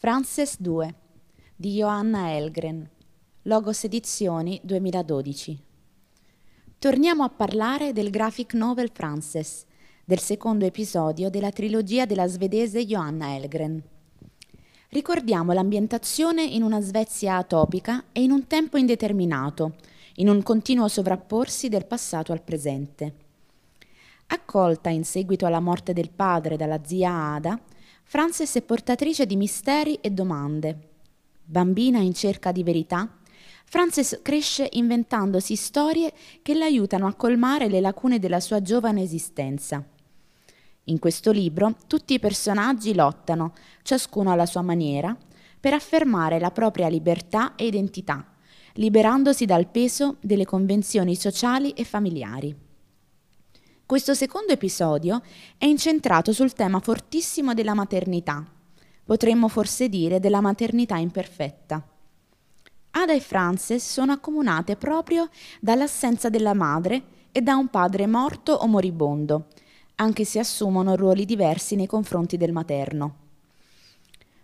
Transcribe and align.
Frances 0.00 0.60
2 0.60 0.94
di 1.56 1.72
Johanna 1.72 2.32
Elgren, 2.32 2.88
Logos 3.42 3.82
Edizioni 3.82 4.60
2012. 4.62 5.60
Torniamo 6.78 7.24
a 7.24 7.28
parlare 7.28 7.92
del 7.92 8.08
graphic 8.08 8.54
novel 8.54 8.92
Frances, 8.92 9.66
del 10.04 10.20
secondo 10.20 10.64
episodio 10.64 11.30
della 11.30 11.50
trilogia 11.50 12.06
della 12.06 12.28
svedese 12.28 12.86
Johanna 12.86 13.34
Elgren. 13.34 13.82
Ricordiamo 14.90 15.52
l'ambientazione 15.52 16.44
in 16.44 16.62
una 16.62 16.80
Svezia 16.80 17.38
atopica 17.38 18.04
e 18.12 18.22
in 18.22 18.30
un 18.30 18.46
tempo 18.46 18.76
indeterminato, 18.76 19.78
in 20.18 20.28
un 20.28 20.44
continuo 20.44 20.86
sovrapporsi 20.86 21.68
del 21.68 21.86
passato 21.86 22.30
al 22.30 22.42
presente. 22.42 23.14
Accolta 24.28 24.90
in 24.90 25.04
seguito 25.04 25.44
alla 25.44 25.58
morte 25.58 25.92
del 25.92 26.10
padre 26.10 26.56
dalla 26.56 26.84
zia 26.84 27.34
Ada, 27.34 27.60
Frances 28.10 28.54
è 28.54 28.62
portatrice 28.62 29.26
di 29.26 29.36
misteri 29.36 29.98
e 30.00 30.08
domande. 30.08 30.78
Bambina 31.44 31.98
in 31.98 32.14
cerca 32.14 32.52
di 32.52 32.62
verità, 32.62 33.18
Frances 33.66 34.20
cresce 34.22 34.66
inventandosi 34.72 35.54
storie 35.56 36.14
che 36.40 36.54
l'aiutano 36.54 37.06
a 37.06 37.12
colmare 37.12 37.68
le 37.68 37.82
lacune 37.82 38.18
della 38.18 38.40
sua 38.40 38.62
giovane 38.62 39.02
esistenza. 39.02 39.84
In 40.84 40.98
questo 40.98 41.32
libro 41.32 41.76
tutti 41.86 42.14
i 42.14 42.18
personaggi 42.18 42.94
lottano, 42.94 43.52
ciascuno 43.82 44.32
alla 44.32 44.46
sua 44.46 44.62
maniera, 44.62 45.14
per 45.60 45.74
affermare 45.74 46.38
la 46.38 46.50
propria 46.50 46.88
libertà 46.88 47.56
e 47.56 47.66
identità, 47.66 48.24
liberandosi 48.76 49.44
dal 49.44 49.68
peso 49.68 50.16
delle 50.20 50.46
convenzioni 50.46 51.14
sociali 51.14 51.72
e 51.72 51.84
familiari. 51.84 52.67
Questo 53.88 54.12
secondo 54.12 54.52
episodio 54.52 55.22
è 55.56 55.64
incentrato 55.64 56.34
sul 56.34 56.52
tema 56.52 56.78
fortissimo 56.78 57.54
della 57.54 57.72
maternità, 57.72 58.44
potremmo 59.02 59.48
forse 59.48 59.88
dire 59.88 60.20
della 60.20 60.42
maternità 60.42 60.98
imperfetta. 60.98 61.82
Ada 62.90 63.14
e 63.14 63.20
Frances 63.20 63.90
sono 63.90 64.12
accomunate 64.12 64.76
proprio 64.76 65.30
dall'assenza 65.58 66.28
della 66.28 66.52
madre 66.52 67.02
e 67.32 67.40
da 67.40 67.56
un 67.56 67.68
padre 67.68 68.06
morto 68.06 68.52
o 68.52 68.66
moribondo, 68.66 69.46
anche 69.94 70.26
se 70.26 70.38
assumono 70.38 70.94
ruoli 70.94 71.24
diversi 71.24 71.74
nei 71.74 71.86
confronti 71.86 72.36
del 72.36 72.52
materno. 72.52 73.14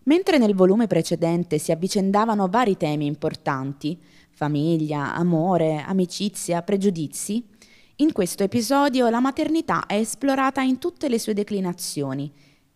Mentre 0.04 0.38
nel 0.38 0.54
volume 0.54 0.86
precedente 0.86 1.58
si 1.58 1.70
avvicendavano 1.70 2.48
vari 2.48 2.78
temi 2.78 3.04
importanti, 3.04 4.00
famiglia, 4.30 5.14
amore, 5.14 5.84
amicizia, 5.86 6.62
pregiudizi, 6.62 7.52
in 7.98 8.10
questo 8.10 8.42
episodio 8.42 9.08
la 9.08 9.20
maternità 9.20 9.86
è 9.86 9.94
esplorata 9.94 10.60
in 10.62 10.78
tutte 10.78 11.08
le 11.08 11.20
sue 11.20 11.32
declinazioni, 11.32 12.28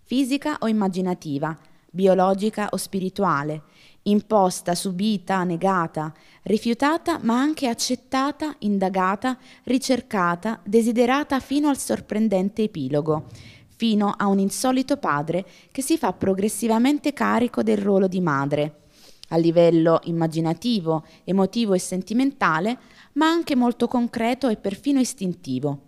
fisica 0.05 0.58
o 0.60 0.69
immaginativa, 0.69 1.58
biologica 1.91 2.69
o 2.70 2.77
spirituale, 2.77 3.62
imposta, 4.02 4.77
subita, 4.77 5.42
negata, 5.42 6.14
rifiutata 6.44 7.19
ma 7.20 7.36
anche 7.36 7.66
accettata, 7.66 8.55
indagata, 8.60 9.36
ricercata, 9.64 10.60
desiderata 10.62 11.41
fino 11.41 11.69
al 11.69 11.78
sorprendente 11.78 12.62
epilogo, 12.62 13.27
fino 13.75 14.14
a 14.16 14.28
un 14.28 14.38
insolito 14.38 14.98
padre 14.98 15.44
che 15.72 15.82
si 15.82 15.98
fa 15.98 16.12
progressivamente 16.12 17.12
carico 17.12 17.64
del 17.64 17.78
ruolo 17.78 18.06
di 18.06 18.20
madre, 18.20 18.82
a 19.29 19.37
livello 19.37 20.01
immaginativo, 20.05 21.05
emotivo 21.25 21.75
e 21.75 21.79
sentimentale, 21.79 22.79
ma 23.15 23.27
anche 23.27 23.57
molto 23.57 23.89
concreto 23.89 24.48
e 24.48 24.57
perfino 24.57 25.01
istintivo. 25.01 25.83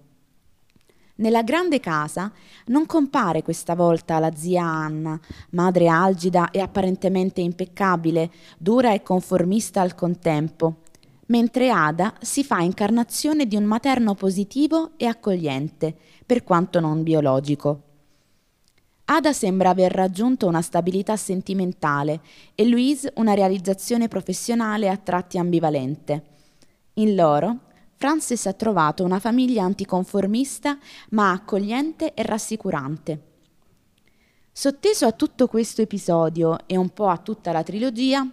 Nella 1.17 1.43
grande 1.43 1.81
casa 1.81 2.33
non 2.67 2.87
compare 2.87 3.43
questa 3.43 3.75
volta 3.75 4.19
la 4.19 4.35
zia 4.35 4.65
Anna, 4.65 5.21
madre 5.51 5.87
algida 5.89 6.51
e 6.51 6.61
apparentemente 6.61 7.43
impeccabile, 7.43 8.31
dura 8.57 8.95
e 8.95 9.03
conformista 9.03 9.83
al 9.83 9.95
contempo, 9.95 10.77
mentre 11.27 11.71
Ada 11.71 12.15
si 12.21 12.43
fa 12.43 12.61
incarnazione 12.61 13.47
di 13.47 13.55
un 13.57 13.65
materno 13.65 14.15
positivo 14.15 14.93
e 14.97 15.05
accogliente, 15.05 15.95
per 16.25 16.43
quanto 16.43 16.81
non 16.81 17.03
biologico. 17.03 17.90
Ada 19.12 19.32
sembra 19.32 19.71
aver 19.71 19.91
raggiunto 19.91 20.47
una 20.47 20.62
stabilità 20.62 21.16
sentimentale 21.16 22.21
e 22.54 22.65
Louise 22.65 23.12
una 23.16 23.34
realizzazione 23.34 24.06
professionale 24.06 24.88
a 24.88 24.97
tratti 24.97 25.37
ambivalente. 25.37 26.26
In 26.94 27.16
loro, 27.16 27.59
Frances 27.97 28.47
ha 28.47 28.53
trovato 28.53 29.03
una 29.03 29.19
famiglia 29.19 29.65
anticonformista 29.65 30.78
ma 31.10 31.32
accogliente 31.32 32.15
e 32.15 32.22
rassicurante. 32.22 33.22
Sotteso 34.53 35.06
a 35.06 35.12
tutto 35.12 35.49
questo 35.49 35.82
episodio 35.82 36.69
e 36.69 36.76
un 36.76 36.91
po' 36.91 37.09
a 37.09 37.19
tutta 37.19 37.50
la 37.50 37.65
trilogia, 37.65 38.25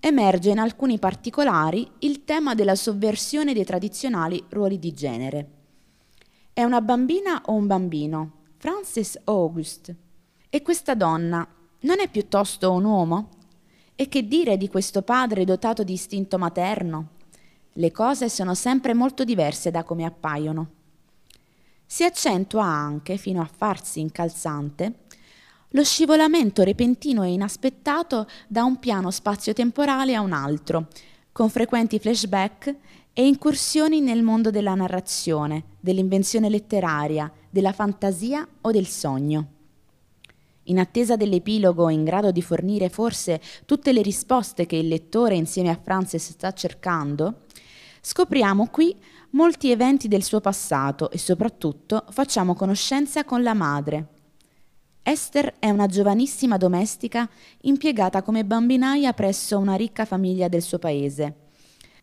emerge 0.00 0.48
in 0.48 0.60
alcuni 0.60 0.98
particolari 0.98 1.86
il 1.98 2.24
tema 2.24 2.54
della 2.54 2.74
sovversione 2.74 3.52
dei 3.52 3.66
tradizionali 3.66 4.42
ruoli 4.48 4.78
di 4.78 4.94
genere. 4.94 5.50
È 6.54 6.64
una 6.64 6.80
bambina 6.80 7.42
o 7.44 7.52
un 7.52 7.66
bambino? 7.66 8.32
Frances 8.56 9.20
August. 9.24 9.94
E 10.54 10.60
questa 10.60 10.94
donna 10.94 11.48
non 11.80 12.00
è 12.00 12.10
piuttosto 12.10 12.72
un 12.72 12.84
uomo? 12.84 13.28
E 13.96 14.06
che 14.08 14.28
dire 14.28 14.58
di 14.58 14.68
questo 14.68 15.00
padre 15.00 15.46
dotato 15.46 15.82
di 15.82 15.94
istinto 15.94 16.36
materno? 16.36 17.08
Le 17.72 17.90
cose 17.90 18.28
sono 18.28 18.52
sempre 18.52 18.92
molto 18.92 19.24
diverse 19.24 19.70
da 19.70 19.82
come 19.82 20.04
appaiono. 20.04 20.70
Si 21.86 22.04
accentua 22.04 22.64
anche, 22.64 23.16
fino 23.16 23.40
a 23.40 23.48
farsi 23.50 24.00
incalzante, 24.00 25.04
lo 25.70 25.84
scivolamento 25.84 26.64
repentino 26.64 27.22
e 27.22 27.32
inaspettato 27.32 28.26
da 28.46 28.62
un 28.62 28.78
piano 28.78 29.10
spazio-temporale 29.10 30.14
a 30.14 30.20
un 30.20 30.34
altro, 30.34 30.88
con 31.32 31.48
frequenti 31.48 31.98
flashback 31.98 32.76
e 33.14 33.26
incursioni 33.26 34.02
nel 34.02 34.22
mondo 34.22 34.50
della 34.50 34.74
narrazione, 34.74 35.64
dell'invenzione 35.80 36.50
letteraria, 36.50 37.32
della 37.48 37.72
fantasia 37.72 38.46
o 38.60 38.70
del 38.70 38.86
sogno. 38.86 39.51
In 40.66 40.78
attesa 40.78 41.16
dell'epilogo 41.16 41.88
in 41.88 42.04
grado 42.04 42.30
di 42.30 42.40
fornire 42.40 42.88
forse 42.88 43.40
tutte 43.64 43.92
le 43.92 44.00
risposte 44.00 44.64
che 44.64 44.76
il 44.76 44.86
lettore 44.86 45.34
insieme 45.34 45.70
a 45.70 45.78
Frances 45.82 46.30
sta 46.30 46.52
cercando, 46.52 47.46
scopriamo 48.00 48.68
qui 48.68 48.96
molti 49.30 49.72
eventi 49.72 50.06
del 50.06 50.22
suo 50.22 50.40
passato 50.40 51.10
e 51.10 51.18
soprattutto 51.18 52.04
facciamo 52.10 52.54
conoscenza 52.54 53.24
con 53.24 53.42
la 53.42 53.54
madre. 53.54 54.06
Esther 55.02 55.54
è 55.58 55.68
una 55.68 55.86
giovanissima 55.86 56.56
domestica 56.56 57.28
impiegata 57.62 58.22
come 58.22 58.44
bambinaia 58.44 59.12
presso 59.14 59.58
una 59.58 59.74
ricca 59.74 60.04
famiglia 60.04 60.46
del 60.46 60.62
suo 60.62 60.78
paese. 60.78 61.38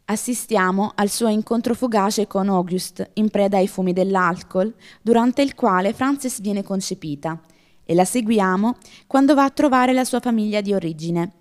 Assistiamo 0.05 0.91
al 0.95 1.07
suo 1.07 1.29
incontro 1.29 1.75
fugace 1.75 2.27
con 2.27 2.49
August, 2.49 3.11
in 3.13 3.29
preda 3.29 3.57
ai 3.57 3.69
fumi 3.69 3.93
dell'alcol, 3.93 4.73
durante 5.01 5.41
il 5.43 5.55
quale 5.55 5.93
Frances 5.93 6.41
viene 6.41 6.63
concepita 6.63 7.39
e 7.89 7.95
la 7.95 8.05
seguiamo 8.05 8.75
quando 9.07 9.33
va 9.33 9.45
a 9.45 9.49
trovare 9.49 9.93
la 9.93 10.03
sua 10.03 10.19
famiglia 10.19 10.61
di 10.61 10.75
origine, 10.75 11.31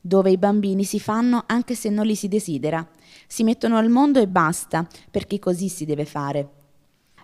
dove 0.00 0.30
i 0.30 0.36
bambini 0.36 0.84
si 0.84 1.00
fanno 1.00 1.42
anche 1.48 1.74
se 1.74 1.90
non 1.90 2.06
li 2.06 2.14
si 2.14 2.28
desidera, 2.28 2.86
si 3.26 3.42
mettono 3.42 3.76
al 3.76 3.88
mondo 3.88 4.20
e 4.20 4.28
basta, 4.28 4.86
perché 5.10 5.40
così 5.40 5.68
si 5.68 5.84
deve 5.84 6.04
fare. 6.04 6.48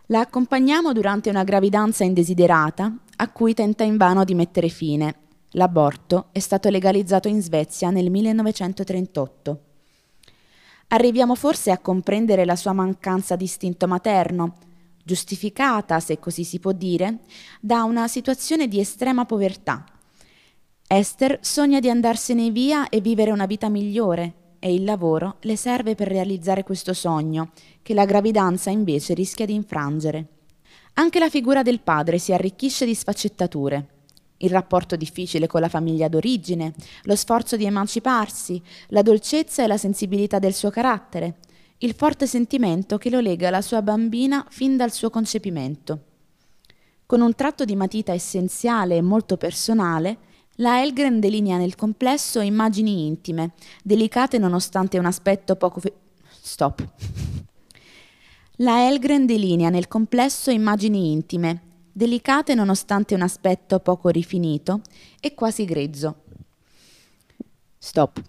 La 0.07 0.19
accompagniamo 0.19 0.93
durante 0.93 1.31
una 1.31 1.45
gravidanza 1.45 2.03
indesiderata 2.03 2.93
a 3.15 3.31
cui 3.31 3.55
tenta 3.55 3.85
invano 3.85 4.25
di 4.25 4.35
mettere 4.35 4.69
fine. 4.69 5.15
L'aborto 5.51 6.31
è 6.33 6.41
stato 6.41 6.69
legalizzato 6.69 7.29
in 7.29 7.41
Svezia 7.41 7.91
nel 7.91 8.11
1938. 8.11 9.61
Arriviamo 10.89 11.37
forse 11.37 11.71
a 11.71 11.79
comprendere 11.79 12.45
la 12.45 12.57
sua 12.57 12.73
mancanza 12.73 13.37
di 13.37 13.45
istinto 13.45 13.87
materno, 13.87 14.57
giustificata, 15.03 16.01
se 16.01 16.19
così 16.19 16.45
si 16.45 16.59
può 16.59 16.73
dire, 16.73 17.21
da 17.61 17.85
una 17.85 18.09
situazione 18.09 18.69
di 18.69 18.81
estrema 18.81 19.25
povertà. 19.25 19.85
Esther 20.87 21.39
sogna 21.41 21.81
di 21.81 21.89
andarsene 21.89 22.51
via 22.51 22.89
e 22.89 23.01
vivere 23.01 23.31
una 23.31 23.47
vita 23.47 23.69
migliore 23.69 24.35
e 24.59 24.73
il 24.73 24.85
lavoro 24.85 25.39
le 25.41 25.57
serve 25.57 25.95
per 25.95 26.07
realizzare 26.07 26.63
questo 26.63 26.93
sogno, 26.93 27.51
che 27.83 27.95
la 27.95 28.05
gravidanza 28.05 28.71
invece 28.71 29.15
rischia 29.15 29.47
di 29.47 29.55
infrangere. 29.55 30.27
Anche 30.95 31.19
la 31.19 31.31
figura 31.31 31.63
del 31.63 31.81
padre 31.81 32.19
si 32.19 32.33
arricchisce 32.33 32.85
di 32.85 32.95
sfaccettature. 32.95 33.87
Il 34.37 34.51
rapporto 34.51 34.95
difficile 34.95 35.47
con 35.47 35.61
la 35.61 35.69
famiglia 35.69 36.09
d'origine, 36.09 36.75
lo 37.05 37.17
sforzo 37.17 37.57
di 37.57 37.65
emanciparsi, 37.65 38.63
la 38.89 39.03
dolcezza 39.03 39.65
e 39.65 39.67
la 39.67 39.79
sensibilità 39.79 40.39
del 40.39 40.53
suo 40.53 40.71
carattere, 40.71 41.39
il 41.83 41.95
forte 41.95 42.27
sentimento 42.29 42.97
che 42.97 43.11
lo 43.11 43.19
lega 43.19 43.49
alla 43.49 43.61
sua 43.61 43.83
bambina 43.83 44.47
fin 44.49 44.77
dal 44.77 44.93
suo 44.93 45.11
concepimento. 45.11 46.01
Con 47.07 47.21
un 47.21 47.35
tratto 47.35 47.65
di 47.65 47.75
matita 47.75 48.13
essenziale 48.13 48.97
e 48.97 49.03
molto 49.03 49.37
personale, 49.37 50.31
la 50.57 50.81
Elgren 50.81 51.19
delinea 51.19 51.57
nel 51.57 51.75
complesso 51.75 52.41
immagini 52.41 53.07
intime, 53.07 53.53
delicate 53.83 54.39
nonostante 54.39 54.99
un 54.99 55.07
aspetto 55.07 55.57
poco... 55.57 55.81
Fe- 55.81 55.95
Stop. 56.41 56.87
La 58.57 58.87
Elgren 58.87 59.27
delinea 59.27 59.71
nel 59.71 59.89
complesso 59.89 60.51
immagini 60.51 61.11
intime, 61.11 61.63
delicate 61.91 62.55
nonostante 62.55 63.15
un 63.15 63.23
aspetto 63.23 63.81
poco 63.81 64.09
rifinito 64.09 64.83
e 65.19 65.35
quasi 65.35 65.65
grezzo. 65.65 66.23
Stop. 67.79 68.23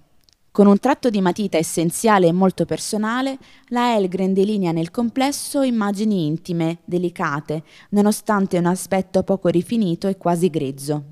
Con 0.54 0.68
un 0.68 0.78
tratto 0.78 1.10
di 1.10 1.20
matita 1.20 1.58
essenziale 1.58 2.28
e 2.28 2.32
molto 2.32 2.66
personale, 2.66 3.40
la 3.70 3.96
Elgren 3.96 4.36
delinea 4.36 4.72
nel 4.72 4.92
complesso 4.92 5.64
immagini 5.64 6.28
intime, 6.28 6.78
delicate, 6.86 7.64
nonostante 7.90 8.60
un 8.60 8.68
aspetto 8.68 9.24
poco 9.24 9.48
rifinito 9.48 10.08
e 10.08 10.16
quasi 10.16 10.52
grezzo. 10.52 11.04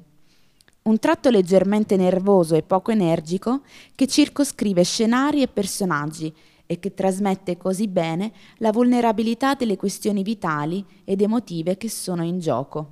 Un 0.84 1.00
tratto 1.00 1.32
leggermente 1.32 1.96
nervoso 1.96 2.54
e 2.54 2.62
poco 2.62 2.92
energico 2.92 3.62
che 3.96 4.06
circoscrive 4.06 4.84
scenari 4.84 5.42
e 5.42 5.48
personaggi 5.48 6.32
e 6.68 6.78
che 6.78 6.94
trasmette 6.94 7.58
così 7.58 7.88
bene 7.88 8.32
la 8.58 8.72
vulnerabilità 8.72 9.56
delle 9.56 9.76
questioni 9.76 10.22
vitali 10.22 10.86
ed 11.04 11.20
emotive 11.20 11.78
che 11.78 11.90
sono 11.90 12.24
in 12.24 12.38
gioco. 12.38 12.90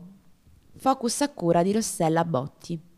Focus 0.78 1.22
a 1.22 1.30
cura 1.30 1.62
di 1.62 1.74
Rossella 1.74 2.26
Botti. 2.26 2.89